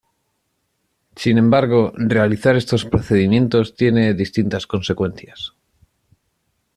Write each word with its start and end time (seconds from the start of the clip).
Sin 1.15 1.37
embargo, 1.37 1.91
realizar 1.95 2.55
estos 2.55 2.85
procedimientos 2.85 3.75
tiene 3.75 4.15
distintas 4.15 4.65
consecuencias. 4.65 5.53